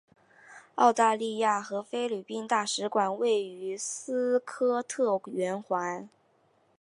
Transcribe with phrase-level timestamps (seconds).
[0.73, 6.09] 澳大利亚和菲律宾大使馆位于斯科特圆环。